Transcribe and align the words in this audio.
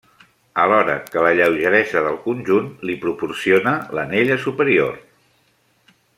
Alhora 0.61 0.95
que 1.15 1.21
la 1.25 1.33
lleugeresa 1.39 2.03
del 2.07 2.17
conjunt 2.23 2.71
li 2.91 2.95
proporciona 3.05 3.75
l'anella 3.99 4.39
superior. 4.47 4.99